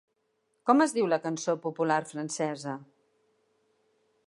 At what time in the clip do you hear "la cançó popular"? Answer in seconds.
1.11-1.99